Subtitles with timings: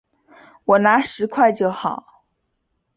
[0.65, 2.25] 我拿十块就好